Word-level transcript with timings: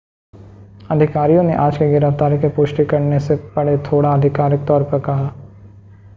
अधिकारियों 0.91 1.43
ने 1.43 1.55
आज 1.57 1.77
की 1.77 1.89
गिरफ्तारी 1.91 2.37
की 2.39 2.49
पुष्टि 2.55 2.85
करने 2.85 3.19
से 3.19 3.35
परे 3.55 3.77
थोडा 3.91 4.09
आधिकारिक 4.11 4.65
तौर 4.67 4.83
पर 4.85 4.99
कहा 5.01 5.33